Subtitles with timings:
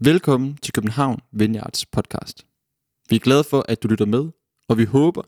[0.00, 2.46] Velkommen til København Vineyards podcast.
[3.10, 4.30] Vi er glade for, at du lytter med,
[4.68, 5.22] og vi håber,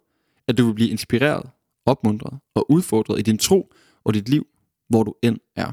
[0.48, 1.50] at du vil blive inspireret,
[1.86, 3.72] opmuntret og udfordret i din tro
[4.04, 4.46] og dit liv,
[4.88, 5.72] hvor du end er.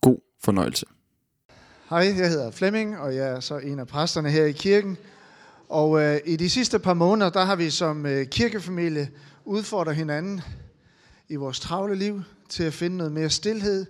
[0.00, 0.86] God fornøjelse.
[1.90, 4.96] Hej, jeg hedder Flemming, og jeg er så en af præsterne her i kirken.
[5.68, 9.10] Og øh, i de sidste par måneder, der har vi som øh, kirkefamilie
[9.44, 10.40] udfordret hinanden
[11.28, 13.86] i vores travle liv til at finde noget mere stillhed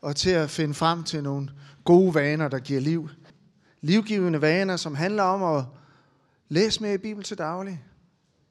[0.00, 1.48] og til at finde frem til nogle
[1.84, 3.08] gode vaner, der giver liv.
[3.86, 5.64] Livgivende vaner, som handler om at
[6.48, 7.84] læse mere i Bibelen til daglig,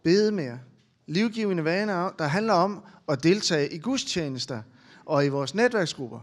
[0.03, 0.59] bede mere.
[1.07, 4.61] Livgivende vaner, der handler om at deltage i gudstjenester
[5.05, 6.19] og i vores netværksgrupper.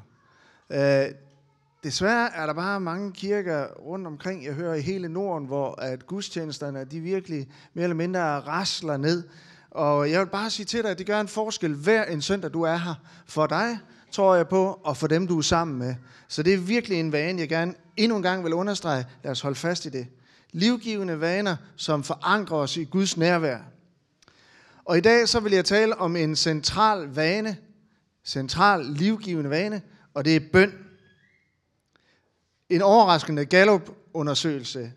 [0.70, 1.04] Øh,
[1.84, 6.06] desværre er der bare mange kirker rundt omkring, jeg hører i hele Norden, hvor at
[6.06, 9.22] gudstjenesterne de virkelig mere eller mindre rasler ned.
[9.70, 12.52] Og jeg vil bare sige til dig, at det gør en forskel hver en søndag,
[12.52, 12.94] du er her.
[13.26, 13.78] For dig,
[14.12, 15.94] tror jeg på, og for dem, du er sammen med.
[16.28, 19.06] Så det er virkelig en vane, jeg gerne endnu en gang vil understrege.
[19.24, 20.06] Lad os holde fast i det.
[20.52, 23.58] Livgivende vaner, som forankrer os i Guds nærvær.
[24.84, 27.56] Og i dag så vil jeg tale om en central vane,
[28.24, 29.82] central livgivende vane,
[30.14, 30.72] og det er bøn.
[32.68, 34.92] En overraskende Gallup-undersøgelse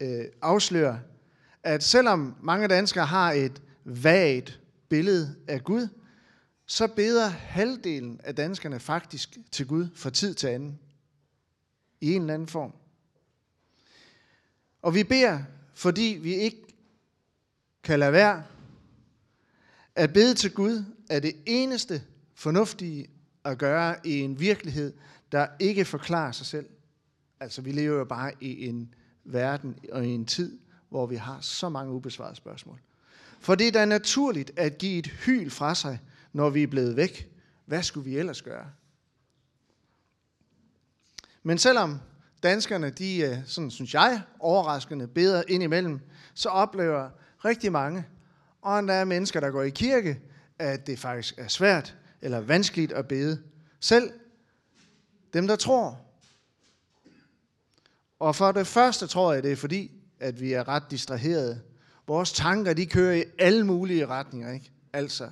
[0.00, 0.96] øh, afslører,
[1.62, 5.88] at selvom mange danskere har et vagt billede af Gud,
[6.70, 10.78] så beder halvdelen af danskerne faktisk til Gud fra tid til anden.
[12.00, 12.72] I en eller anden form.
[14.82, 15.42] Og vi beder,
[15.74, 16.62] fordi vi ikke
[17.82, 18.44] kan lade være.
[19.94, 22.02] At bede til Gud er det eneste
[22.34, 23.06] fornuftige
[23.44, 24.92] at gøre i en virkelighed,
[25.32, 26.66] der ikke forklarer sig selv.
[27.40, 31.40] Altså, vi lever jo bare i en verden og i en tid, hvor vi har
[31.40, 32.80] så mange ubesvarede spørgsmål.
[33.40, 35.98] For det er da naturligt at give et hyl fra sig,
[36.32, 37.30] når vi er blevet væk.
[37.66, 38.66] Hvad skulle vi ellers gøre?
[41.42, 42.00] Men selvom
[42.42, 46.00] danskerne, de øh, sådan synes jeg, overraskende beder indimellem,
[46.34, 47.10] så oplever
[47.44, 48.06] rigtig mange,
[48.62, 50.20] og der er mennesker, der går i kirke,
[50.58, 53.42] at det faktisk er svært eller vanskeligt at bede.
[53.80, 54.12] Selv
[55.32, 56.00] dem, der tror.
[58.18, 59.90] Og for det første tror jeg, det er fordi,
[60.20, 61.60] at vi er ret distraherede.
[62.06, 64.52] Vores tanker, de kører i alle mulige retninger.
[64.52, 64.70] Ikke?
[64.92, 65.30] Altså,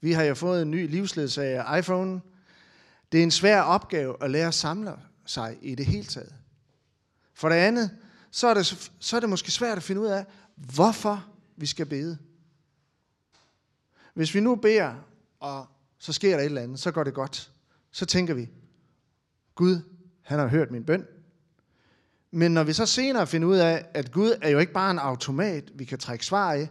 [0.00, 2.20] vi har jo fået en ny livsledsager iPhone.
[3.12, 4.92] Det er en svær opgave at lære at samle
[5.26, 6.34] sig i det hele taget.
[7.34, 7.90] For det andet,
[8.30, 11.86] så er det, så er det måske svært at finde ud af, hvorfor vi skal
[11.86, 12.18] bede.
[14.14, 14.94] Hvis vi nu beder,
[15.40, 15.66] og
[15.98, 17.52] så sker der et eller andet, så går det godt.
[17.90, 18.48] Så tænker vi,
[19.54, 19.80] Gud,
[20.22, 21.06] han har hørt min bøn.
[22.30, 24.98] Men når vi så senere finder ud af, at Gud er jo ikke bare en
[24.98, 26.66] automat, vi kan trække svar i,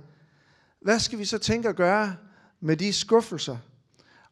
[0.81, 2.15] hvad skal vi så tænke at gøre
[2.59, 3.57] med de skuffelser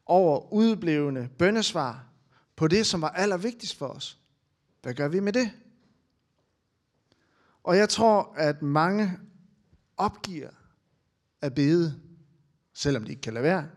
[0.06, 2.06] over udblevende bøndesvar
[2.56, 4.18] på det, som var allervigtigst for os?
[4.82, 5.52] Hvad gør vi med det?
[7.64, 9.20] Og jeg tror, at mange
[9.98, 10.50] opgiver
[11.42, 12.00] at bede,
[12.74, 13.68] selvom de ikke kan lade være,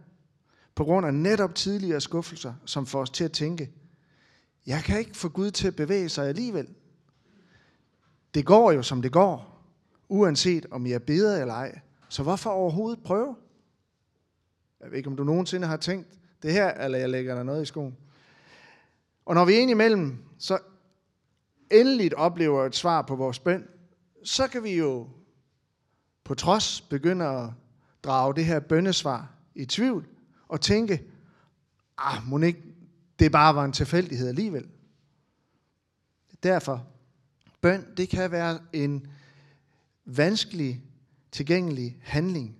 [0.75, 3.71] på grund af netop tidligere skuffelser, som får os til at tænke,
[4.67, 6.69] jeg kan ikke få Gud til at bevæge sig alligevel.
[8.35, 9.65] Det går jo, som det går,
[10.09, 11.81] uanset om jeg beder eller ej.
[12.09, 13.37] Så hvorfor overhovedet prøve?
[14.81, 16.09] Jeg ved ikke, om du nogensinde har tænkt
[16.43, 17.97] det her, eller jeg lægger der noget i skoen.
[19.25, 20.59] Og når vi er imellem, så
[21.71, 23.69] endeligt oplever et svar på vores bøn,
[24.25, 25.09] så kan vi jo
[26.25, 27.51] på trods begynde at
[28.03, 30.07] drage det her bønnesvar i tvivl
[30.49, 31.03] og tænke,
[31.99, 32.63] ah, må ikke
[33.19, 34.69] det bare var en tilfældighed alligevel.
[36.43, 36.87] Derfor,
[37.61, 39.07] bøn, det kan være en
[40.05, 40.83] vanskelig
[41.33, 42.60] tilgængelig handling.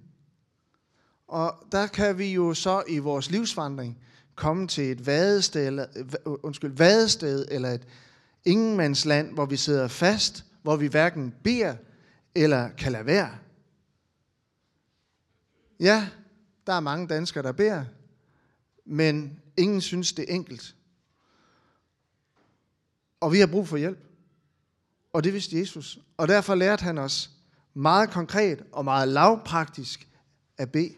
[1.31, 3.99] Og der kan vi jo så i vores livsvandring
[4.35, 7.87] komme til et vadested eller, øh, øh, undskyld, vadested eller et
[8.45, 11.77] ingenmandsland, hvor vi sidder fast, hvor vi hverken beder
[12.35, 13.39] eller kan lade være.
[15.81, 16.09] Ja,
[16.67, 17.85] der er mange danskere, der beder,
[18.85, 20.75] men ingen synes, det er enkelt.
[23.21, 23.99] Og vi har brug for hjælp.
[25.13, 25.99] Og det vidste Jesus.
[26.17, 27.31] Og derfor lærte han os
[27.75, 30.09] meget konkret og meget lavpraktisk
[30.59, 30.95] at bede.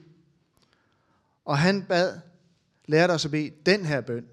[1.44, 2.18] Og han bad,
[2.86, 4.26] lærte os at bede den her bøn.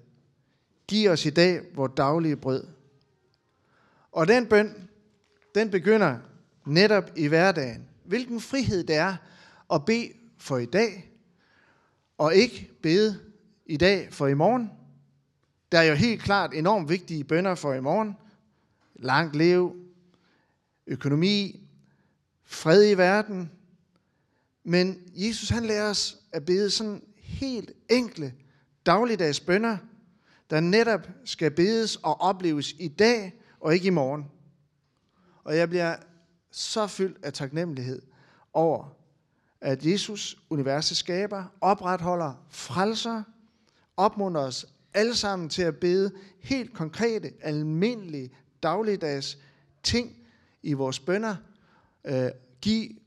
[0.88, 2.66] Giv os i dag vores daglige brød.
[4.12, 4.88] Og den bøn,
[5.54, 6.18] den begynder
[6.66, 7.88] netop i hverdagen.
[8.04, 9.16] Hvilken frihed det er
[9.72, 11.12] at bede for i dag,
[12.18, 13.20] og ikke bede
[13.66, 14.70] i dag for i morgen.
[15.72, 18.16] Der er jo helt klart enormt vigtige bønder for i morgen.
[18.94, 19.76] Langt liv,
[20.86, 21.68] økonomi,
[22.44, 23.50] fred i verden.
[24.70, 28.34] Men Jesus han lærer os at bede sådan helt enkle
[28.86, 29.76] dagligdags bønder,
[30.50, 34.30] der netop skal bedes og opleves i dag og ikke i morgen.
[35.44, 35.96] Og jeg bliver
[36.50, 38.02] så fyldt af taknemmelighed
[38.52, 38.96] over,
[39.60, 43.22] at Jesus, universets skaber, opretholder frelser,
[43.96, 48.30] opmuntrer os alle sammen til at bede helt konkrete, almindelige,
[48.62, 49.38] dagligdags
[49.82, 50.16] ting
[50.62, 51.36] i vores bønder.
[52.04, 52.30] Øh,
[52.60, 52.99] giv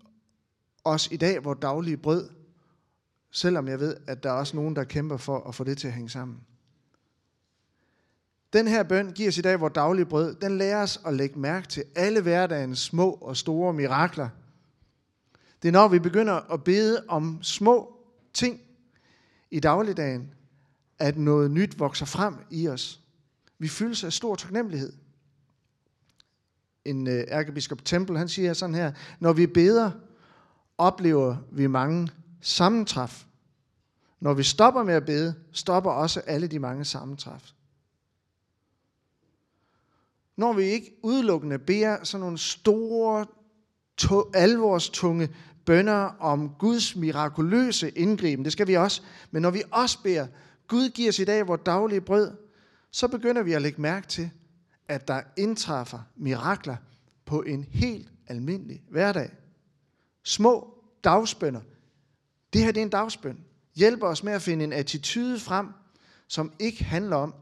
[0.83, 2.29] os i dag vores daglige brød,
[3.31, 5.87] selvom jeg ved, at der er også nogen, der kæmper for at få det til
[5.87, 6.39] at hænge sammen.
[8.53, 10.35] Den her bøn giver os i dag vores daglige brød.
[10.35, 14.29] Den lærer os at lægge mærke til alle hverdagens små og store mirakler.
[15.61, 17.97] Det er når vi begynder at bede om små
[18.33, 18.61] ting
[19.51, 20.33] i dagligdagen,
[20.99, 23.01] at noget nyt vokser frem i os.
[23.59, 24.93] Vi fyldes af stor taknemmelighed.
[26.85, 29.91] En øh, ærkebiskop Tempel, han siger sådan her, når vi beder,
[30.83, 32.09] oplever vi mange
[32.41, 33.25] sammentræf.
[34.19, 37.51] Når vi stopper med at bede, stopper også alle de mange sammentræf.
[40.37, 43.25] Når vi ikke udelukkende beder sådan nogle store,
[43.97, 45.29] to, alvorstunge
[45.65, 49.01] bønder om Guds mirakuløse indgriben, det skal vi også,
[49.31, 50.27] men når vi også beder,
[50.67, 52.31] Gud giver os i dag vores daglige brød,
[52.91, 54.29] så begynder vi at lægge mærke til,
[54.87, 56.75] at der indtræffer mirakler
[57.25, 59.31] på en helt almindelig hverdag.
[60.23, 60.72] Små
[61.03, 61.61] dagsbønder.
[62.53, 63.39] Det her det er en dagsbøn.
[63.75, 65.67] Hjælper os med at finde en attitude frem,
[66.27, 67.33] som ikke handler om,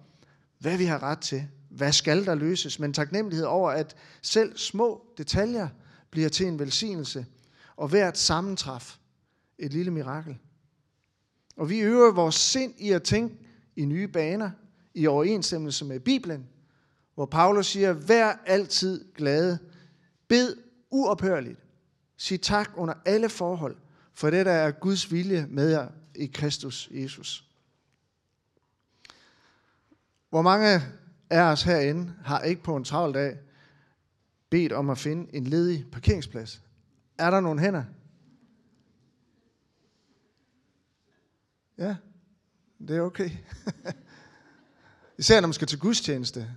[0.60, 5.06] hvad vi har ret til, hvad skal der løses, men taknemmelighed over, at selv små
[5.18, 5.68] detaljer
[6.12, 7.26] bliver til en velsignelse,
[7.76, 8.98] og hvert sammentræf
[9.58, 10.38] et lille mirakel.
[11.58, 13.36] Og vi øver vores sind i at tænke
[13.76, 14.52] i nye baner,
[14.94, 16.48] i overensstemmelse med Bibelen,
[17.16, 19.60] hvor Paulus siger, vær altid glade,
[20.28, 20.58] bed
[20.90, 21.60] uophørligt,
[22.22, 23.78] sig tak under alle forhold,
[24.14, 27.50] for det der er Guds vilje med jer i Kristus Jesus.
[30.30, 30.82] Hvor mange
[31.30, 33.38] af os herinde har ikke på en travl dag
[34.50, 36.62] bedt om at finde en ledig parkeringsplads?
[37.18, 37.84] Er der nogle hænder?
[41.78, 41.96] Ja,
[42.88, 43.30] det er okay.
[45.18, 46.48] Især når man skal til gudstjeneste,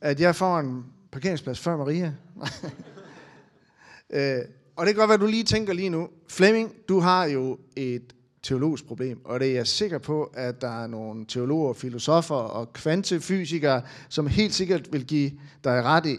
[0.00, 2.14] at jeg får en parkeringsplads før Maria.
[4.10, 7.58] øh, og det kan godt være, du lige tænker lige nu, Flemming, du har jo
[7.76, 12.34] et teologisk problem, og det er jeg sikker på, at der er nogle teologer, filosofer
[12.34, 15.30] og kvantefysikere, som helt sikkert vil give
[15.64, 16.18] dig ret i.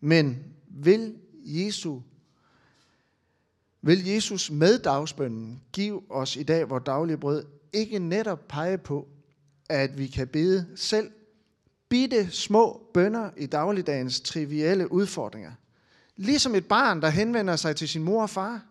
[0.00, 0.38] Men
[0.68, 2.00] vil Jesu
[3.82, 9.08] vil Jesus med dagsbønnen give os i dag vores daglige brød ikke netop pege på,
[9.68, 11.10] at vi kan bede selv
[11.88, 15.52] bitte små bønder i dagligdagens trivielle udfordringer.
[16.16, 18.66] Ligesom et barn, der henvender sig til sin mor og far.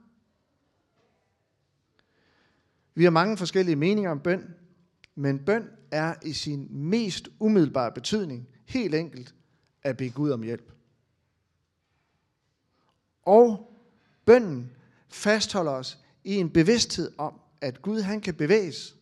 [2.96, 4.56] Vi har mange forskellige meninger om bøn,
[5.16, 9.36] men bøn er i sin mest umiddelbare betydning helt enkelt
[9.84, 10.72] at bede Gud om hjælp.
[13.22, 13.74] Og
[14.26, 14.72] bønnen
[15.10, 18.96] fastholder os i en bevidsthed om, at Gud han kan bevæges,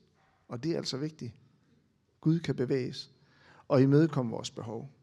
[0.48, 1.34] og det er altså vigtigt.
[2.22, 3.12] Gud kan bevæges
[3.68, 5.01] og imødekomme vores behov.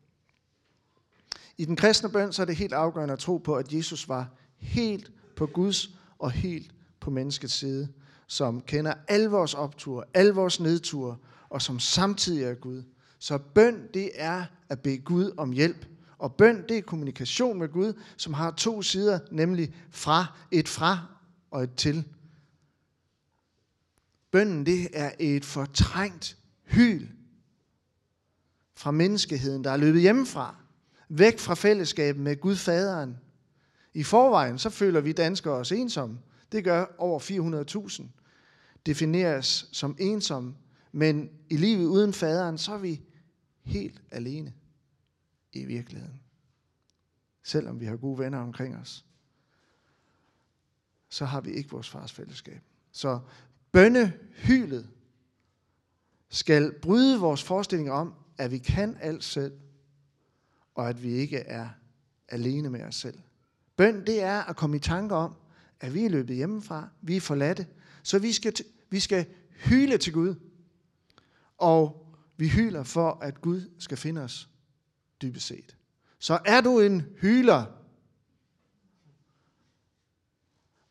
[1.58, 4.28] I den kristne bøn så er det helt afgørende at tro på, at Jesus var
[4.56, 7.88] helt på Guds og helt på menneskets side,
[8.26, 11.16] som kender alle vores opture, alle vores nedture,
[11.48, 12.82] og som samtidig er Gud.
[13.18, 15.86] Så bøn, det er at bede Gud om hjælp.
[16.18, 21.06] Og bøn, det er kommunikation med Gud, som har to sider, nemlig fra, et fra
[21.50, 22.04] og et til.
[24.30, 27.08] Bønnen, det er et fortrængt hyl
[28.74, 30.54] fra menneskeheden, der er løbet hjemmefra,
[31.08, 33.18] væk fra fællesskabet med Gud faderen.
[33.94, 36.18] I forvejen, så føler vi danskere os ensomme.
[36.52, 37.20] Det gør over
[37.90, 38.02] 400.000.
[38.86, 40.54] Defineres som ensomme,
[40.92, 43.02] men i livet uden faderen, så er vi
[43.64, 44.52] helt alene
[45.52, 46.20] i virkeligheden.
[47.42, 49.04] Selvom vi har gode venner omkring os,
[51.08, 52.62] så har vi ikke vores fars fællesskab.
[52.92, 53.20] Så
[53.72, 54.88] bønnehylet
[56.28, 59.52] skal bryde vores forestilling om, at vi kan alt selv,
[60.78, 61.68] og at vi ikke er
[62.28, 63.18] alene med os selv.
[63.76, 65.34] Bøn, det er at komme i tanke om,
[65.80, 67.66] at vi er løbet hjemmefra, vi er forladte,
[68.02, 68.54] så vi skal,
[68.90, 70.34] vi skal hyle til Gud.
[71.58, 72.06] Og
[72.36, 74.48] vi hyler for, at Gud skal finde os
[75.22, 75.76] dybest set.
[76.18, 77.64] Så er du en hyler,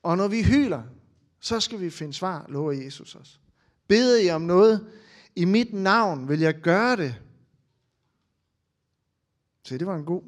[0.03, 0.83] og når vi hyler,
[1.39, 3.39] så skal vi finde svar, lover Jesus os.
[3.87, 4.87] Bede I om noget,
[5.35, 7.21] i mit navn vil jeg gøre det.
[9.67, 10.21] Se, det var en god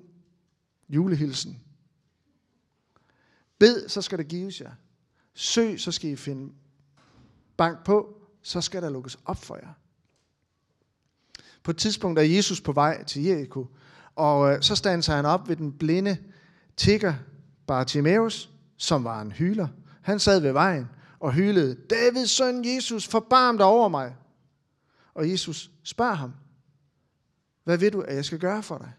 [0.90, 1.62] julehilsen.
[3.60, 4.72] Bed, så skal der gives jer.
[5.34, 6.54] Søg, så skal I finde
[7.58, 9.74] bank på, så skal der lukkes op for jer.
[11.64, 13.68] På et tidspunkt er Jesus på vej til Jericho,
[14.16, 16.18] og øh, så standser han op ved den blinde
[16.78, 17.14] tigger
[17.68, 19.68] Bartimaeus, som var en hyler.
[20.02, 24.16] Han sad ved vejen og hylede, Davids søn Jesus, forbarm dig over mig.
[25.14, 26.34] Og Jesus spørger ham,
[27.64, 28.94] hvad vil du, at jeg skal gøre for dig?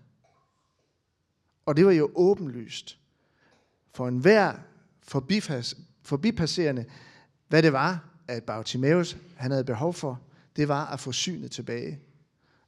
[1.70, 2.98] Og det var jo åbenlyst
[3.94, 4.54] for enhver
[5.02, 6.84] forbipas, forbipasserende,
[7.48, 10.20] hvad det var, at Bartimaeus han havde behov for.
[10.56, 12.00] Det var at få synet tilbage.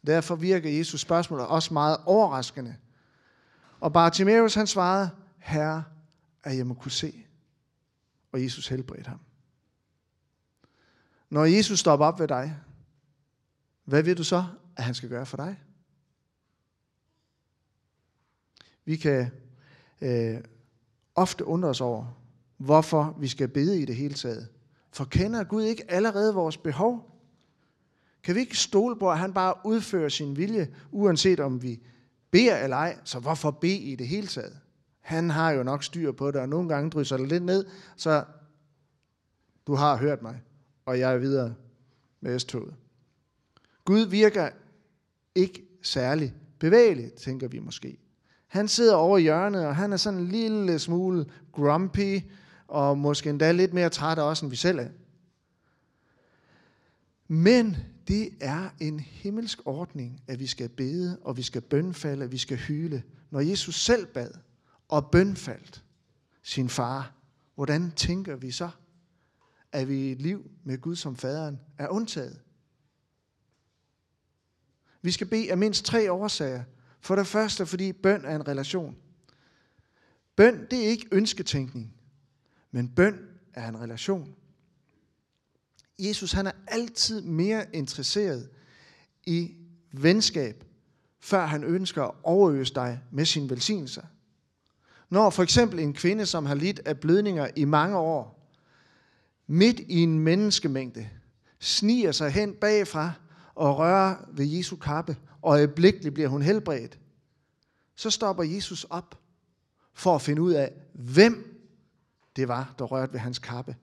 [0.07, 2.77] Derfor virker Jesus spørgsmål også meget overraskende.
[3.81, 5.85] Og Bartimaeus han svarede, Herre,
[6.45, 7.27] at jeg må kunne se.
[8.33, 9.21] Og Jesus helbredte ham.
[11.31, 12.57] Når Jesus stopper op ved dig,
[13.85, 14.45] hvad vil du så,
[14.77, 15.59] at han skal gøre for dig?
[18.85, 19.31] Vi kan
[20.01, 20.41] øh,
[21.15, 22.19] ofte undre os over,
[22.57, 24.49] hvorfor vi skal bede i det hele taget.
[24.93, 27.09] For kender Gud ikke allerede vores behov?
[28.23, 31.81] Kan vi ikke stole på, at han bare udfører sin vilje, uanset om vi
[32.31, 32.99] beder eller ej?
[33.05, 34.59] Så hvorfor bede i det hele taget?
[35.01, 38.25] Han har jo nok styr på det, og nogle gange drysser det lidt ned, så
[39.67, 40.43] du har hørt mig,
[40.87, 41.55] og jeg er videre
[42.21, 42.75] med S-toget.
[43.85, 44.51] Gud virker
[45.35, 47.99] ikke særlig bevægelig, tænker vi måske.
[48.53, 52.21] Han sidder over i hjørnet, og han er sådan en lille smule grumpy,
[52.69, 54.89] og måske endda lidt mere træt også, end vi selv er.
[57.29, 57.77] Men
[58.09, 62.39] det er en himmelsk ordning, at vi skal bede, og vi skal bønfalde, at vi
[62.39, 63.03] skal hyle.
[63.31, 64.31] Når Jesus selv bad
[64.89, 65.85] og bønfaldt
[66.43, 67.13] sin far,
[67.55, 68.71] hvordan tænker vi så,
[69.73, 72.41] at vi i et liv med Gud som faderen er undtaget?
[75.03, 76.63] Vi skal bede af mindst tre årsager.
[77.03, 78.97] For det første, fordi bøn er en relation.
[80.37, 81.95] Bøn, det er ikke ønsketænkning,
[82.71, 83.19] men bøn
[83.55, 84.35] er en relation.
[85.99, 88.49] Jesus han er altid mere interesseret
[89.25, 89.55] i
[89.93, 90.65] venskab,
[91.21, 94.03] før han ønsker at overøse dig med sin velsignelse.
[95.11, 98.51] Når for eksempel en kvinde, som har lidt af blødninger i mange år,
[99.47, 101.09] midt i en menneskemængde,
[101.59, 103.13] sniger sig hen bagfra
[103.55, 106.99] og rører ved Jesu kappe, og øjeblikkeligt bliver hun helbredt,
[107.97, 109.19] så stopper Jesus op
[109.95, 111.65] for at finde ud af, hvem
[112.37, 113.77] det var, der rørte ved hans kappe.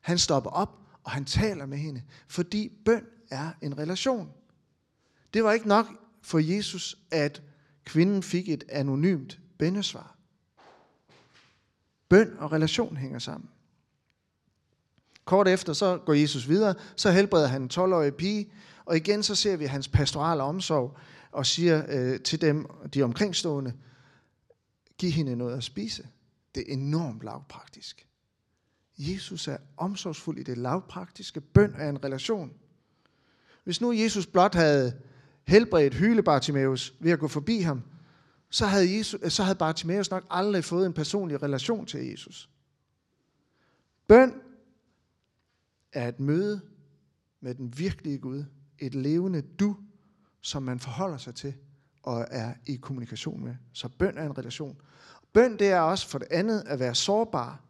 [0.00, 4.32] Han stopper op, og han taler med hende, fordi bøn er en relation.
[5.34, 5.86] Det var ikke nok
[6.22, 7.42] for Jesus, at
[7.84, 10.16] kvinden fik et anonymt bøndesvar.
[12.08, 13.50] Bøn og relation hænger sammen.
[15.24, 18.52] Kort efter så går Jesus videre, så helbreder han en 12-årig pige,
[18.84, 20.98] og igen så ser vi hans pastorale omsorg
[21.32, 23.72] og siger øh, til dem, de omkringstående,
[24.98, 26.08] giv hende noget at spise.
[26.54, 28.06] Det er enormt lavpraktisk.
[28.98, 31.40] Jesus er omsorgsfuld i det lavpraktiske.
[31.40, 32.52] Bøn er en relation.
[33.64, 35.00] Hvis nu Jesus blot havde
[35.46, 37.82] helbredt hyle Bartimaeus ved at gå forbi ham,
[38.50, 42.50] så havde, Jesus, øh, så havde Bartimaeus nok aldrig fået en personlig relation til Jesus.
[44.06, 44.40] Bøn
[45.92, 46.60] er et møde
[47.40, 48.44] med den virkelige Gud.
[48.82, 49.76] Et levende du,
[50.40, 51.54] som man forholder sig til
[52.02, 53.56] og er i kommunikation med.
[53.72, 54.76] Så bøn er en relation.
[55.32, 57.60] Bøn det er også for det andet at være sårbar.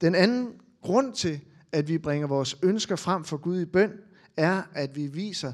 [0.00, 1.40] Den anden grund til,
[1.72, 3.92] at vi bringer vores ønsker frem for Gud i bøn,
[4.36, 5.52] er, at vi viser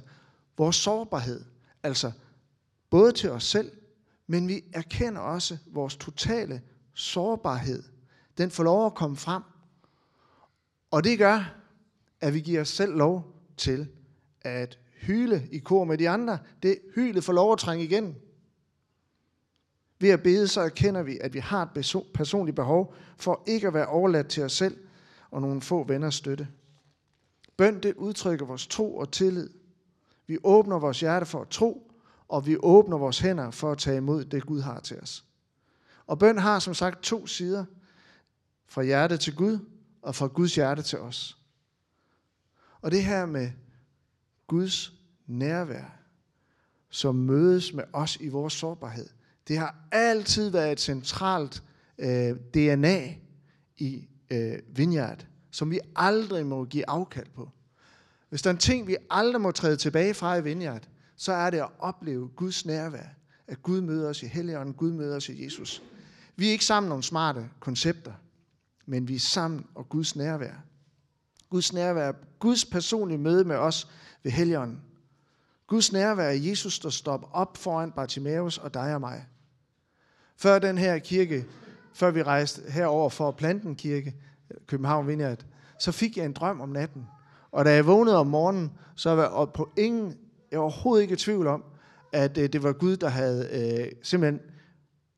[0.58, 1.44] vores sårbarhed.
[1.82, 2.12] Altså
[2.90, 3.72] både til os selv,
[4.26, 6.62] men vi erkender også vores totale
[6.94, 7.82] sårbarhed.
[8.38, 9.42] Den får lov at komme frem.
[10.90, 11.54] Og det gør,
[12.20, 13.88] at vi giver os selv lov til
[14.42, 16.38] at hyle i kor med de andre.
[16.62, 18.16] Det hyle får lov at trænge igen.
[19.98, 23.74] Ved at bede, så erkender vi, at vi har et personligt behov for ikke at
[23.74, 24.76] være overladt til os selv
[25.30, 26.48] og nogle få venners støtte.
[27.56, 29.50] Bøn, det udtrykker vores tro og tillid.
[30.26, 31.92] Vi åbner vores hjerte for at tro,
[32.28, 35.24] og vi åbner vores hænder for at tage imod det, Gud har til os.
[36.06, 37.64] Og bøn har som sagt to sider.
[38.66, 39.58] Fra hjerte til Gud,
[40.02, 41.38] og fra Guds hjerte til os.
[42.80, 43.50] Og det her med
[44.50, 44.92] Guds
[45.26, 45.96] nærvær,
[46.88, 49.06] som mødes med os i vores sårbarhed,
[49.48, 51.62] det har altid været et centralt
[51.98, 53.14] øh, DNA
[53.78, 57.50] i øh, Vineyard, som vi aldrig må give afkald på.
[58.28, 61.50] Hvis der er en ting, vi aldrig må træde tilbage fra i Vineyard, så er
[61.50, 63.06] det at opleve Guds nærvær.
[63.46, 65.82] At Gud møder os i Helligånden, Gud møder os i Jesus.
[66.36, 68.12] Vi er ikke sammen om smarte koncepter,
[68.86, 70.54] men vi er sammen og Guds nærvær.
[71.50, 73.88] Guds nærvær, Guds personlige møde med os
[74.22, 74.80] ved Helligånden.
[75.66, 79.26] Guds nærvær er Jesus, der stopper op foran Bartimaeus og dig og mig.
[80.36, 81.44] Før den her kirke,
[81.94, 84.14] før vi rejste herover for at plante en kirke,
[84.66, 85.44] København Vineyard,
[85.78, 87.06] så fik jeg en drøm om natten.
[87.52, 90.16] Og da jeg vågnede om morgenen, så var jeg på ingen,
[90.50, 91.64] jeg var overhovedet ikke i tvivl om,
[92.12, 94.40] at øh, det var Gud, der havde øh, simpelthen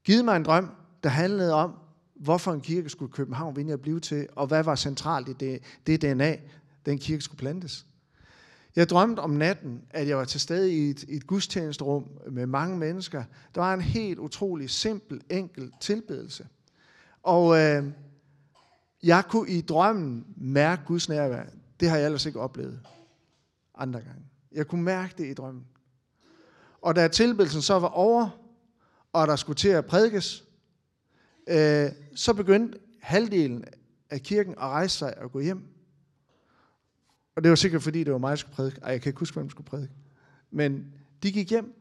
[0.04, 0.70] givet mig en drøm
[1.02, 1.74] der handlede om,
[2.22, 5.62] hvorfor en kirke skulle København vinde at blive til, og hvad var centralt i det,
[5.86, 6.36] det DNA,
[6.86, 7.86] den kirke skulle plantes.
[8.76, 12.78] Jeg drømte om natten, at jeg var til stede i et, et gudstjenesterum med mange
[12.78, 13.24] mennesker.
[13.54, 16.46] Der var en helt utrolig simpel, enkel tilbedelse.
[17.22, 17.84] Og øh,
[19.02, 21.44] jeg kunne i drømmen mærke Guds nærvær.
[21.80, 22.80] Det har jeg ellers ikke oplevet
[23.74, 24.22] andre gange.
[24.52, 25.64] Jeg kunne mærke det i drømmen.
[26.82, 28.28] Og da tilbedelsen så var over,
[29.12, 30.44] og der skulle til at prædikes,
[31.46, 33.64] øh, så begyndte halvdelen
[34.10, 35.62] af kirken at rejse sig og gå hjem.
[37.36, 38.80] Og det var sikkert fordi, det var mig, der skulle prædike.
[38.82, 39.92] Ej, jeg kan ikke huske, hvem der skulle prædike.
[40.50, 41.74] Men de gik hjem.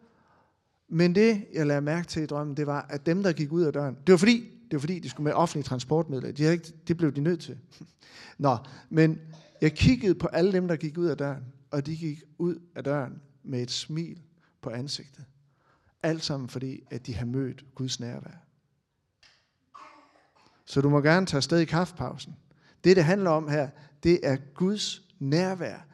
[0.90, 3.62] Men det, jeg lagde mærke til i drømmen, det var, at dem, der gik ud
[3.62, 6.32] af døren, det var fordi, det var fordi de skulle med offentlige transportmidler.
[6.32, 7.58] De ikke, det blev de nødt til.
[8.38, 8.58] Nå,
[8.90, 9.20] men
[9.62, 12.84] jeg kiggede på alle dem, der gik ud af døren, og de gik ud af
[12.84, 14.22] døren med et smil
[14.62, 15.26] på ansigtet.
[16.04, 18.46] Alt sammen fordi, at de har mødt Guds nærvær.
[20.72, 22.36] Så du må gerne tage afsted i kaffepausen.
[22.84, 23.70] Det, det handler om her,
[24.04, 25.88] det er Guds nærvær.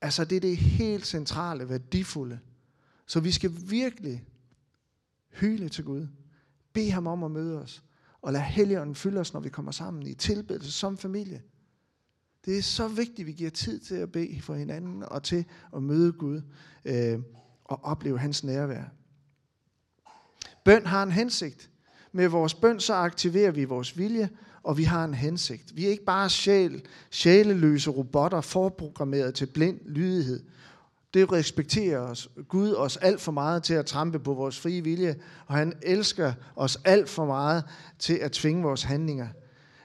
[0.00, 2.38] Altså det er det helt centrale, værdifulde.
[3.06, 4.24] Så vi skal virkelig
[5.32, 6.06] hyle til Gud.
[6.72, 7.82] Bed ham om at møde os.
[8.22, 11.42] Og lad Helligånden fylde os, når vi kommer sammen i tilbedelse som familie.
[12.44, 15.44] Det er så vigtigt, at vi giver tid til at bede for hinanden og til
[15.76, 16.42] at møde Gud
[16.84, 17.18] øh,
[17.64, 18.84] og opleve hans nærvær.
[20.64, 21.70] Bøn har en hensigt.
[22.16, 24.30] Med vores bøn så aktiverer vi vores vilje,
[24.62, 25.76] og vi har en hensigt.
[25.76, 30.42] Vi er ikke bare sjæl, sjæleløse robotter forprogrammeret til blind lydighed.
[31.14, 32.28] Det respekterer os.
[32.48, 35.16] Gud os alt for meget til at trampe på vores frie vilje,
[35.46, 37.64] og han elsker os alt for meget
[37.98, 39.28] til at tvinge vores handlinger.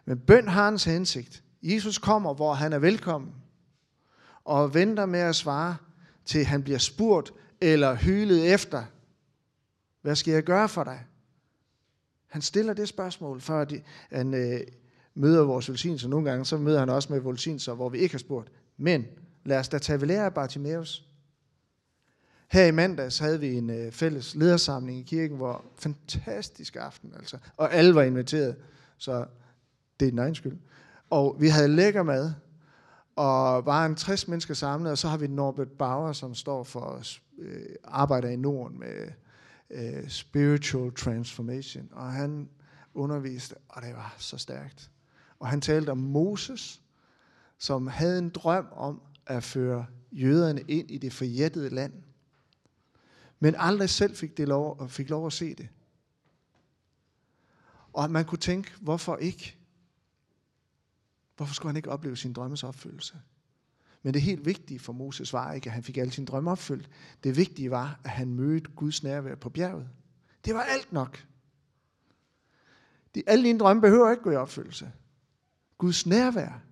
[0.05, 1.43] Men bøn har hans hensigt.
[1.63, 3.33] Jesus kommer, hvor han er velkommen,
[4.45, 5.75] og venter med at svare,
[6.25, 8.83] til han bliver spurgt eller hylet efter.
[10.01, 11.05] Hvad skal jeg gøre for dig?
[12.29, 13.81] Han stiller det spørgsmål, før de,
[14.11, 14.59] han øh,
[15.15, 16.07] møder vores velsignelser.
[16.07, 18.51] Nogle gange så møder han også med velsignelser, hvor vi ikke har spurgt.
[18.77, 19.05] Men
[19.45, 21.05] lad os da tage ved lære af Bartimaeus.
[22.51, 27.37] Her i mandags havde vi en øh, fælles ledersamling i kirken, hvor fantastisk aften, altså.
[27.57, 28.55] Og alle var inviteret,
[28.97, 29.25] så
[29.99, 30.57] det er din egen skyld.
[31.09, 32.33] Og vi havde lækker mad,
[33.15, 37.01] og var en 60 mennesker samlet, og så har vi Norbert Bauer, som står for
[37.39, 39.11] øh, arbejder i Norden med
[39.69, 41.89] øh, spiritual transformation.
[41.91, 42.49] Og han
[42.93, 44.91] underviste, og det var så stærkt.
[45.39, 46.81] Og han talte om Moses,
[47.57, 51.93] som havde en drøm om at føre jøderne ind i det forjættede land.
[53.39, 55.69] Men aldrig selv fik, det lov, fik lov at se det.
[57.93, 59.55] Og man kunne tænke, hvorfor ikke?
[61.35, 63.21] Hvorfor skulle han ikke opleve sin drømmes opfyldelse?
[64.03, 66.89] Men det helt vigtige for Moses var ikke, at han fik alle sine drømme opfyldt.
[67.23, 69.89] Det vigtige var, at han mødte Guds nærvær på bjerget.
[70.45, 71.25] Det var alt nok.
[73.15, 74.91] De, alle dine drømme behøver ikke gå i opfyldelse.
[75.77, 76.63] Guds nærvær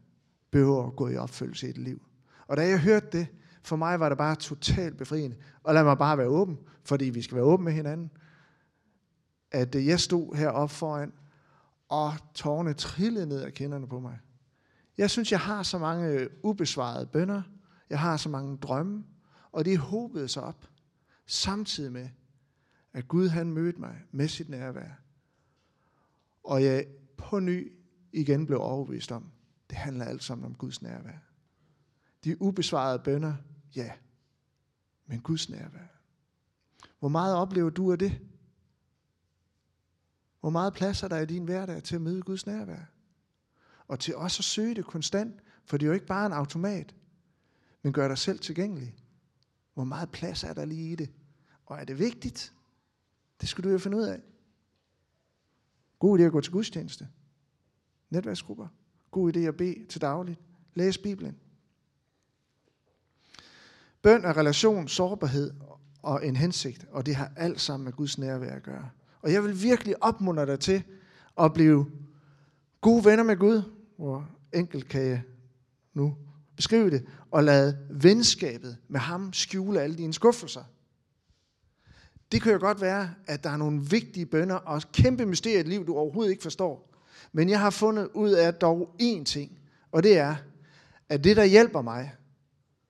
[0.52, 2.02] behøver at gå i opfyldelse i et liv.
[2.48, 3.28] Og da jeg hørte det,
[3.64, 5.36] for mig var det bare totalt befriende.
[5.64, 8.12] Og lad mig bare være åben, fordi vi skal være åbne med hinanden.
[9.52, 11.14] At øh, jeg stod heroppe foran,
[11.90, 14.20] og tårne trillede ned af kinderne på mig.
[14.98, 17.42] Jeg synes, jeg har så mange øh, ubesvarede bønder.
[17.90, 19.06] Jeg har så mange drømme.
[19.52, 20.70] Og det hobede sig op.
[21.26, 22.10] Samtidig med,
[22.94, 24.90] at Gud han mødte mig med sit nærvær.
[26.44, 27.72] Og jeg på ny
[28.12, 29.32] igen blev overbevist om,
[29.70, 31.18] det handler alt sammen om Guds nærvær.
[32.24, 33.34] De ubesvarede bønder,
[33.76, 33.92] ja,
[35.06, 35.88] men Guds nærvær.
[37.00, 38.22] Hvor meget oplever du af det?
[40.40, 42.97] Hvor meget plads er der i din hverdag til at møde Guds nærvær?
[43.88, 46.96] Og til også at søge det konstant, for det er jo ikke bare en automat,
[47.82, 48.96] men gør dig selv tilgængelig.
[49.74, 51.10] Hvor meget plads er der lige i det?
[51.66, 52.54] Og er det vigtigt?
[53.42, 54.22] Det skal du jo finde ud af.
[56.00, 57.08] God idé at gå til gudstjeneste.
[58.10, 58.68] Netværksgrupper.
[59.12, 60.40] God idé at bede til dagligt.
[60.74, 61.38] Læs Bibelen.
[64.02, 65.54] Bøn er relation, sårbarhed
[66.02, 68.90] og en hensigt, og det har alt sammen med Guds nærvær at gøre.
[69.22, 70.84] Og jeg vil virkelig opmuntre dig til
[71.40, 71.92] at blive
[72.82, 75.22] gode venner med Gud, hvor enkelt kan jeg
[75.94, 76.18] nu
[76.56, 80.64] beskrive det, og lade venskabet med ham skjule alle dine skuffelser.
[82.32, 85.62] Det kan jo godt være, at der er nogle vigtige bønder og kæmpe mysterier i
[85.62, 86.94] et liv, du overhovedet ikke forstår.
[87.32, 89.60] Men jeg har fundet ud af dog én ting,
[89.92, 90.36] og det er,
[91.10, 92.14] at det, der hjælper mig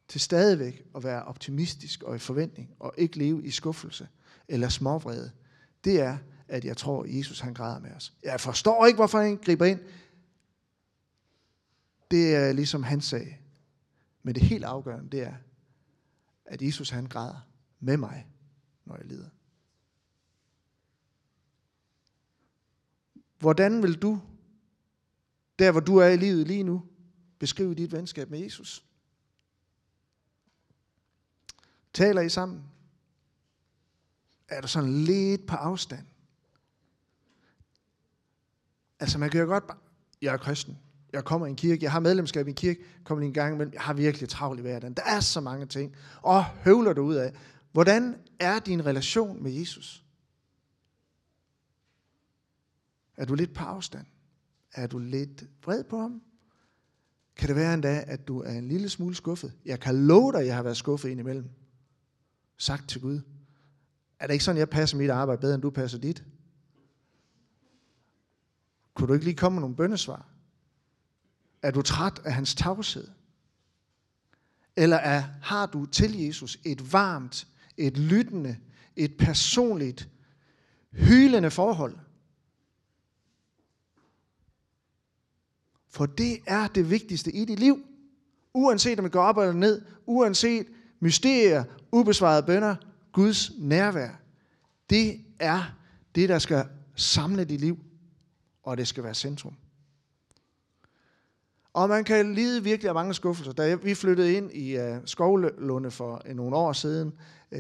[0.08, 4.08] til stadigvæk at være optimistisk og i forventning, og ikke leve i skuffelse
[4.48, 5.32] eller småvrede,
[5.84, 6.18] det er,
[6.48, 8.14] at jeg tror, at Jesus han græder med os.
[8.24, 9.80] Jeg forstår ikke, hvorfor han griber ind.
[12.12, 13.42] Det er ligesom han sag.
[14.24, 15.36] Men det helt afgørende, det er,
[16.46, 17.48] at Jesus han græder
[17.80, 18.28] med mig,
[18.86, 19.30] når jeg lider.
[23.40, 24.22] Hvordan vil du,
[25.60, 26.86] der hvor du er i livet lige nu,
[27.40, 28.86] beskrive dit venskab med Jesus?
[31.94, 32.64] Taler I sammen?
[34.48, 36.08] Er du sådan lidt på afstand?
[39.00, 39.64] Altså man kan jo godt,
[40.22, 40.78] jeg er kristen,
[41.18, 43.58] jeg kommer i en kirke, jeg har medlemskab i en kirke, kommer lige en gang
[43.58, 44.94] men jeg har virkelig travlt i hverdagen.
[44.94, 45.96] Der er så mange ting.
[46.22, 47.34] Og høvler du ud af.
[47.72, 50.04] Hvordan er din relation med Jesus?
[53.18, 54.06] Er du lidt på afstand?
[54.74, 56.22] Er du lidt vred på ham?
[57.36, 59.54] Kan det være endda, at du er en lille smule skuffet?
[59.66, 61.50] Jeg kan love dig, at jeg har været skuffet indimellem.
[62.58, 63.22] Sagt til Gud.
[64.20, 66.24] Er det ikke sådan, jeg passer mit arbejde bedre, end du passer dit?
[68.94, 70.37] Kunne du ikke lige komme med nogle bøndesvar?
[71.68, 73.08] Er du træt af hans tavshed?
[74.76, 78.58] Eller er, har du til Jesus et varmt, et lyttende,
[78.96, 80.10] et personligt,
[80.92, 81.98] hylende forhold?
[85.90, 87.86] For det er det vigtigste i dit liv.
[88.54, 90.68] Uanset om det går op eller ned, uanset
[91.00, 92.76] mysterier, ubesvarede bønder,
[93.12, 94.22] Guds nærvær.
[94.90, 95.76] Det er
[96.16, 97.80] det, der skal samle dit liv,
[98.64, 99.54] og det skal være centrum.
[101.78, 103.54] Og man kan lide virkelig af mange skuffelser.
[103.54, 107.14] Da vi flyttede ind i uh, Skovlunde for uh, nogle år siden,
[107.52, 107.60] uh,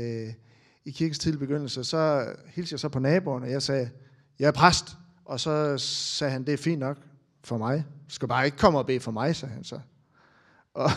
[0.85, 3.89] i kirkens tidlige begyndelse, så hilste jeg så på naboen, og jeg sagde,
[4.39, 4.97] jeg er præst.
[5.25, 6.97] Og så sagde han, det er fint nok
[7.43, 7.85] for mig.
[8.09, 9.79] Du skal bare ikke komme og bede for mig, sagde han så.
[10.73, 10.89] Og,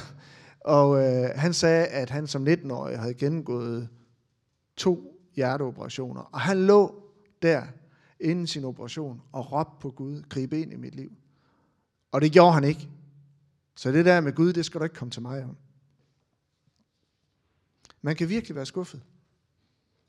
[0.60, 3.88] og uh, han sagde, at han som 19-årig havde gennemgået
[4.76, 6.20] to hjerteoperationer.
[6.32, 7.02] Og han lå
[7.42, 7.62] der
[8.20, 11.10] inden sin operation og råbte på Gud, gribe ind i mit liv.
[12.12, 12.88] Og det gjorde han ikke.
[13.80, 15.56] Så det der med Gud, det skal du ikke komme til mig om.
[18.02, 19.02] Man kan virkelig være skuffet.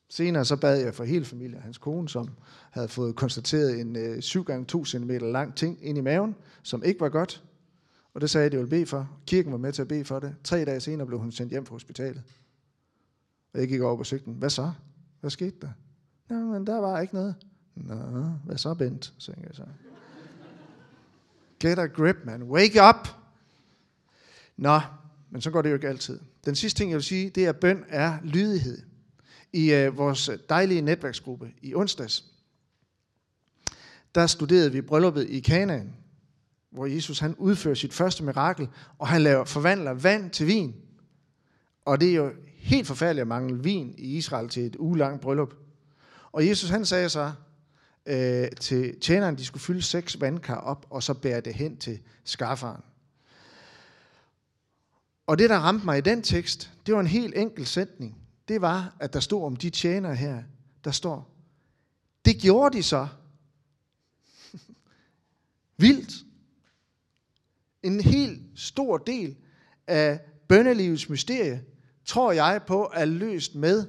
[0.10, 2.30] Senere så bad jeg for hele familien, hans kone, som
[2.72, 6.84] havde fået konstateret en øh, 7 gange 2 cm lang ting ind i maven, som
[6.84, 7.44] ikke var godt.
[8.14, 9.10] Og det sagde jeg, det ville bede for.
[9.28, 10.36] Kirken var med til at bede for det.
[10.44, 12.24] Tre dage senere blev hun sendt hjem fra hospitalet.
[13.54, 14.34] Og jeg gik over på sigten.
[14.34, 14.72] Hvad så?
[15.20, 15.70] Hvad skete der?
[16.30, 17.36] Nå, men der var ikke noget.
[17.76, 17.96] Nå,
[18.46, 19.14] hvad så, Bent?
[19.20, 19.64] Tænkte jeg så.
[21.60, 22.44] Get a grip, man.
[22.44, 23.21] Wake up!
[24.58, 24.80] Nå,
[25.32, 26.20] men så går det jo ikke altid.
[26.46, 28.82] Den sidste ting, jeg vil sige, det er, at bøn er lydighed.
[29.54, 32.26] I øh, vores dejlige netværksgruppe i onsdags,
[34.16, 35.94] der studerede vi brylluppet i Kanaan,
[36.72, 40.76] hvor Jesus han udfører sit første mirakel, og han laver, forvandler vand til vin.
[41.86, 45.54] Og det er jo helt forfærdeligt at mangle vin i Israel til et ugelangt bryllup.
[46.32, 47.32] Og Jesus han sagde så
[48.06, 52.00] øh, til tjeneren, de skulle fylde seks vandkar op, og så bære det hen til
[52.24, 52.82] skafferen.
[55.32, 58.18] Og det, der ramte mig i den tekst, det var en helt enkel sætning.
[58.48, 60.44] Det var, at der stod om de tjenere her,
[60.84, 61.36] der står,
[62.26, 63.08] det gjorde de så.
[65.78, 66.14] Vildt.
[67.84, 69.36] En helt stor del
[69.88, 71.64] af bønnelivets mysterie,
[72.06, 73.88] tror jeg på, er løst med,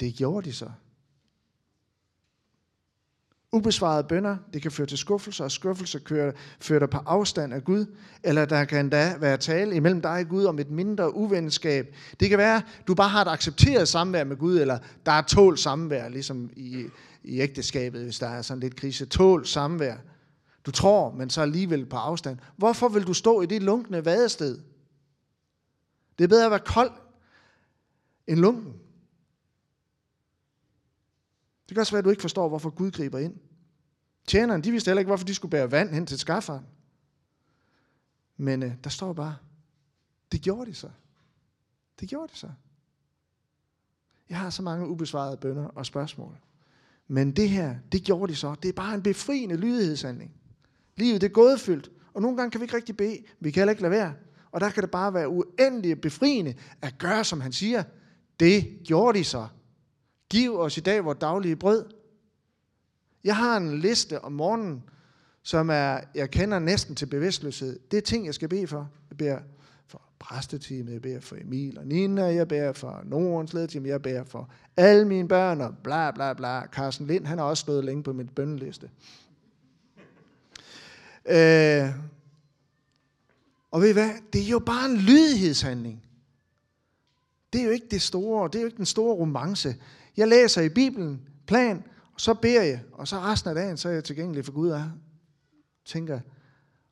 [0.00, 0.70] det gjorde de så.
[3.52, 6.00] Ubesvarede bønder, det kan føre til skuffelse, og skuffelse
[6.60, 7.86] fører dig på afstand af Gud,
[8.22, 11.94] eller der kan endda være tale imellem dig og Gud om et mindre uvenskab.
[12.20, 15.58] Det kan være, du bare har et accepteret samvær med Gud, eller der er tål
[15.58, 16.84] samvær, ligesom i,
[17.24, 19.06] i ægteskabet, hvis der er sådan lidt krise.
[19.06, 19.96] Tål samvær.
[20.66, 22.38] Du tror, men så alligevel på afstand.
[22.56, 24.58] Hvorfor vil du stå i det lunkne vadested?
[26.18, 26.90] Det er bedre at være kold
[28.26, 28.72] end lunken.
[31.70, 33.36] Det kan også være, at du ikke forstår, hvorfor Gud griber ind.
[34.26, 36.66] Tjeneren, de vidste heller ikke, hvorfor de skulle bære vand hen til skafferen.
[38.36, 39.36] Men øh, der står bare,
[40.32, 40.90] det gjorde de så.
[42.00, 42.48] Det gjorde de så.
[44.28, 46.36] Jeg har så mange ubesvarede bønder og spørgsmål.
[47.08, 48.54] Men det her, det gjorde de så.
[48.62, 50.32] Det er bare en befriende lydighedshandling.
[50.96, 53.18] Livet det er gådefyldt, og nogle gange kan vi ikke rigtig bede.
[53.40, 54.14] Vi kan heller ikke lade være.
[54.50, 57.82] Og der kan det bare være uendeligt befriende at gøre, som han siger.
[58.40, 59.48] Det gjorde de så.
[60.30, 61.84] Giv os i dag vores daglige brød.
[63.24, 64.82] Jeg har en liste om morgenen,
[65.42, 67.78] som er, jeg kender næsten til bevidstløshed.
[67.90, 68.90] Det er ting, jeg skal bede for.
[69.10, 69.38] Jeg beder
[69.86, 74.24] for præsteteamet, jeg beder for Emil og Nina, jeg beder for Nordens ledteam, jeg beder
[74.24, 76.66] for alle mine børn, og bla bla bla.
[76.66, 78.90] Carsten Lind, han har også stået længe på min bønneliste.
[81.26, 81.88] Øh,
[83.70, 84.10] og ved I hvad?
[84.32, 86.02] Det er jo bare en lydighedshandling.
[87.52, 89.76] Det er jo ikke det store, det er jo ikke den store romance.
[90.20, 93.88] Jeg læser i Bibelen, plan, og så beder jeg, og så resten af dagen, så
[93.88, 94.90] er jeg tilgængelig for Gud og
[95.84, 96.20] tænker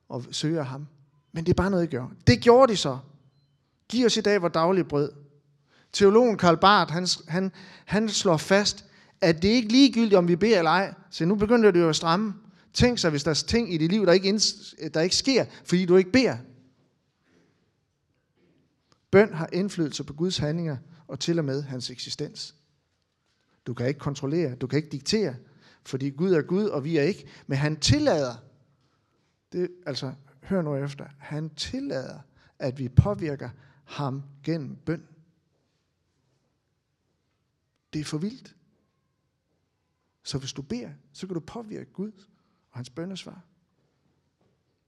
[0.09, 0.87] og søger ham.
[1.31, 2.11] Men det er bare noget, jeg gør.
[2.27, 2.97] Det gjorde de så.
[3.89, 5.11] Giv os i dag vores daglige brød.
[5.93, 7.51] Teologen Karl Barth, han, han,
[7.85, 8.85] han slår fast,
[9.21, 10.93] at det ikke er ligegyldigt, om vi beder eller ej.
[11.11, 12.33] Så nu begynder det jo at stramme.
[12.73, 15.45] Tænk sig, hvis der er ting i dit liv, der ikke, inds- der ikke sker,
[15.65, 16.37] fordi du ikke beder.
[19.11, 22.55] Bøn har indflydelse på Guds handlinger og til og med hans eksistens.
[23.69, 25.35] Du kan ikke kontrollere, du kan ikke diktere,
[25.85, 27.27] fordi Gud er Gud, og vi er ikke.
[27.47, 28.35] Men han tillader,
[29.51, 32.19] det, altså hør nu efter, han tillader,
[32.59, 33.49] at vi påvirker
[33.85, 35.07] ham gennem bøn.
[37.93, 38.55] Det er for vildt.
[40.23, 42.11] Så hvis du beder, så kan du påvirke Gud
[42.71, 43.41] og hans bønnesvar.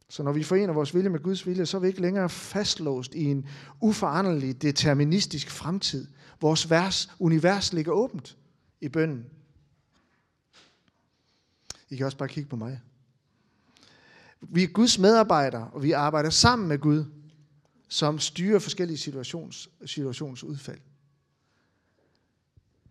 [0.09, 3.15] Så når vi forener vores vilje med Guds vilje, så er vi ikke længere fastlåst
[3.15, 3.47] i en
[3.81, 6.07] uforanderlig, deterministisk fremtid.
[6.39, 8.37] Vores vers, univers ligger åbent
[8.81, 9.25] i bønden.
[11.89, 12.81] I kan også bare kigge på mig.
[14.41, 17.05] Vi er Guds medarbejdere, og vi arbejder sammen med Gud,
[17.89, 20.79] som styrer forskellige situations, situationsudfald.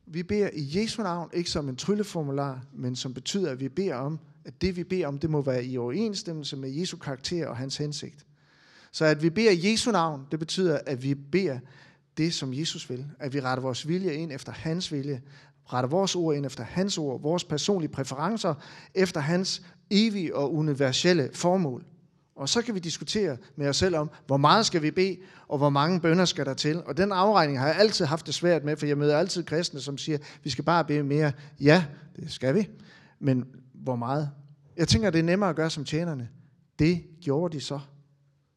[0.06, 3.94] Vi beder i Jesu navn, ikke som en trylleformular, men som betyder, at vi beder
[3.94, 7.56] om, at det vi beder om, det må være i overensstemmelse med Jesu karakter og
[7.56, 8.26] hans hensigt.
[8.92, 11.58] Så at vi beder i Jesu navn, det betyder, at vi beder
[12.16, 13.06] det, som Jesus vil.
[13.18, 15.22] At vi retter vores vilje ind efter hans vilje,
[15.72, 18.54] retter vores ord ind efter hans ord, vores personlige præferencer
[18.94, 21.84] efter hans evige og universelle formål.
[22.36, 25.16] Og så kan vi diskutere med os selv om, hvor meget skal vi bede,
[25.48, 26.82] og hvor mange bønder skal der til.
[26.84, 29.80] Og den afregning har jeg altid haft det svært med, for jeg møder altid kristne,
[29.80, 31.32] som siger, vi skal bare bede mere.
[31.60, 31.84] Ja,
[32.16, 32.68] det skal vi.
[33.18, 34.30] Men hvor meget?
[34.76, 36.28] Jeg tænker, det er nemmere at gøre som tjenerne.
[36.78, 37.80] Det gjorde de så.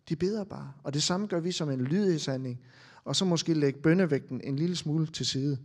[0.09, 0.71] De beder bare.
[0.83, 2.59] Og det samme gør vi som en lydighedshandling.
[3.05, 5.57] Og så måske lægge bønnevægten en lille smule til side.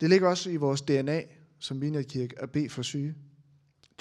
[0.00, 1.22] Det ligger også i vores DNA
[1.58, 3.14] som Vineyardkirke at bede for syge.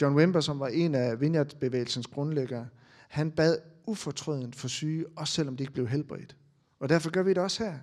[0.02, 2.68] John Wimber, som var en af Vineyardbevægelsens grundlæggere,
[3.08, 6.36] han bad ufortrødent for syge, også selvom de ikke blev helbredt.
[6.80, 7.78] Og derfor gør vi det også her.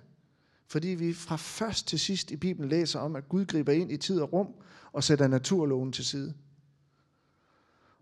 [0.67, 3.97] Fordi vi fra først til sidst i Bibelen læser om, at Gud griber ind i
[3.97, 4.47] tid og rum
[4.91, 6.33] og sætter naturloven til side.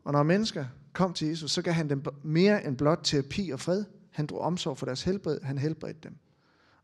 [0.04, 3.60] Og når mennesker kom til Jesus, så gav han dem mere end blot terapi og
[3.60, 3.86] fred.
[4.12, 6.18] Han drog omsorg for deres helbred, han helbredte dem.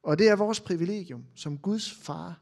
[0.03, 2.41] Og det er vores privilegium som Guds far,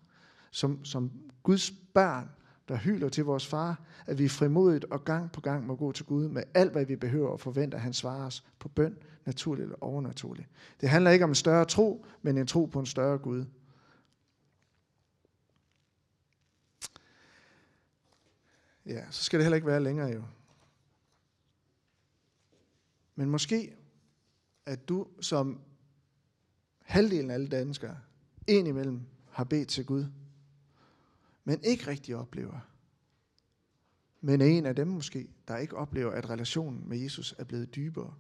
[0.52, 1.12] som, som
[1.44, 2.30] Guds børn,
[2.68, 6.06] der hyler til vores far, at vi frimodigt og gang på gang må gå til
[6.06, 9.64] Gud med alt, hvad vi behøver og forventer, at han svarer os på bøn, naturligt
[9.64, 10.50] eller overnaturligt.
[10.82, 13.46] Det handler ikke om en større tro, men en tro på en større Gud.
[18.86, 20.24] Ja, så skal det heller ikke være længere jo.
[23.16, 23.76] Men måske,
[24.66, 25.62] at du som
[26.82, 27.98] halvdelen af alle danskere,
[28.48, 30.06] en imellem, har bedt til Gud
[31.48, 32.60] men ikke rigtig oplever.
[34.22, 37.76] Men er en af dem måske, der ikke oplever, at relationen med Jesus er blevet
[37.76, 38.14] dybere.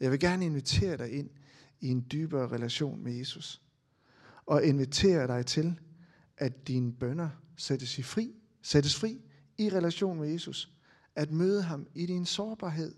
[0.00, 1.30] Jeg vil gerne invitere dig ind
[1.80, 3.62] i en dybere relation med Jesus.
[4.46, 5.80] Og invitere dig til,
[6.36, 9.20] at dine bønder sættes, i fri, sættes fri
[9.58, 10.72] i relation med Jesus.
[11.14, 12.94] At møde ham i din sårbarhed.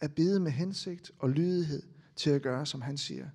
[0.00, 1.82] At bede med hensigt og lydighed
[2.16, 3.30] til at gøre, som han siger.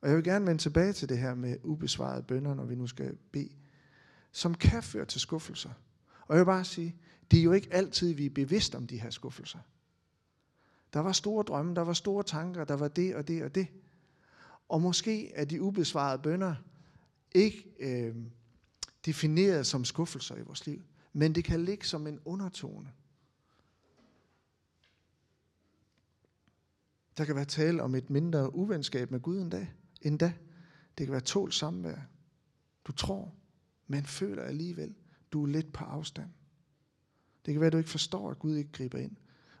[0.00, 2.86] Og jeg vil gerne vende tilbage til det her med ubesvarede bønder, når vi nu
[2.86, 3.50] skal bede,
[4.32, 5.70] som kan føre til skuffelser.
[6.26, 6.96] Og jeg vil bare sige,
[7.30, 9.58] det er jo ikke altid, vi er bevidste om de her skuffelser.
[10.92, 13.66] Der var store drømme, der var store tanker, der var det og det og det.
[14.68, 16.54] Og måske er de ubesvarede bønder
[17.32, 18.16] ikke øh,
[19.06, 20.82] defineret som skuffelser i vores liv,
[21.12, 22.92] men det kan ligge som en undertone.
[27.18, 30.32] Der kan være tale om et mindre uvenskab med Gud en dag endda.
[30.98, 31.98] Det kan være tålt samvær.
[32.84, 33.34] Du tror,
[33.86, 34.94] men føler alligevel,
[35.32, 36.30] du er lidt på afstand.
[37.46, 39.16] Det kan være, at du ikke forstår, at Gud ikke griber ind.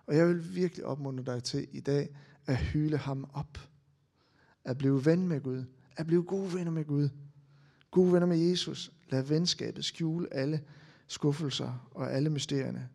[0.06, 3.58] Og jeg vil virkelig opmuntre dig til i dag at hyle ham op.
[4.64, 5.64] At blive ven med Gud.
[5.96, 7.08] At blive gode venner med Gud.
[7.90, 8.92] Gode venner med Jesus.
[9.08, 10.64] Lad venskabet skjule alle
[11.06, 12.88] skuffelser og alle mysterierne.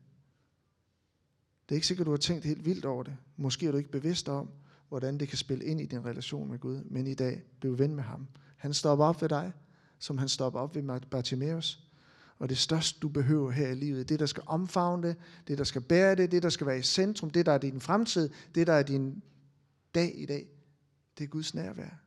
[1.69, 3.17] Det er ikke sikkert, du har tænkt helt vildt over det.
[3.37, 4.49] Måske er du ikke bevidst om,
[4.93, 6.83] hvordan det kan spille ind i din relation med Gud.
[6.83, 8.27] Men i dag, bliv ven med ham.
[8.57, 9.51] Han stopper op ved dig,
[9.99, 11.79] som han stopper op ved Bartimaeus.
[12.39, 15.15] Og det største, du behøver her i livet, det, der skal omfavne det,
[15.47, 17.81] det, der skal bære det, det, der skal være i centrum, det, der er din
[17.81, 19.23] fremtid, det, der er din
[19.95, 20.47] dag i dag,
[21.17, 22.01] det er Guds nærvær.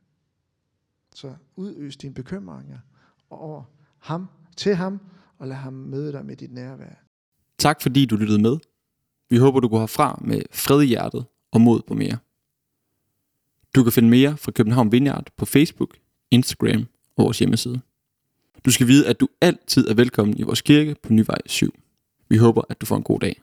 [1.14, 2.78] Så udøs dine bekymringer
[3.30, 3.64] over
[3.98, 5.00] ham, til ham,
[5.38, 7.04] og lad ham møde dig med dit nærvær.
[7.58, 8.58] Tak fordi du lyttede med.
[9.30, 12.18] Vi håber, du går herfra med fred i hjertet og mod på mere.
[13.76, 15.96] Du kan finde mere fra København Vineyard på Facebook,
[16.30, 16.86] Instagram
[17.16, 17.80] og vores hjemmeside.
[18.64, 21.74] Du skal vide, at du altid er velkommen i vores kirke på Nyvej 7.
[22.28, 23.40] Vi håber, at du får en god dag.